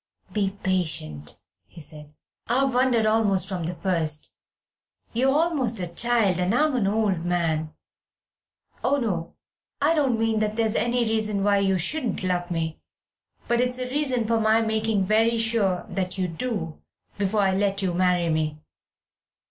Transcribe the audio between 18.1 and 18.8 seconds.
me.